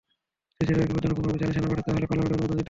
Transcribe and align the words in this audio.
দেশের 0.59 0.75
বাইরে 0.79 0.87
বিপজ্জনক 0.89 1.15
কোনো 1.17 1.29
অভিযানে 1.31 1.53
সেনা 1.55 1.69
পাঠাতে 1.71 1.89
হলে 1.93 2.07
পার্লামেন্টের 2.09 2.35
অনুমোদন 2.37 2.47
নিতে 2.47 2.53
হবে। 2.55 2.59